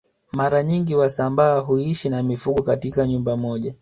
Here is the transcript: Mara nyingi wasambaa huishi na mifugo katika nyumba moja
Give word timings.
Mara 0.31 0.63
nyingi 0.63 0.95
wasambaa 0.95 1.59
huishi 1.59 2.09
na 2.09 2.23
mifugo 2.23 2.61
katika 2.63 3.07
nyumba 3.07 3.37
moja 3.37 3.69